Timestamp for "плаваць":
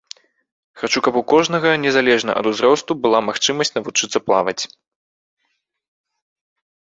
4.29-4.69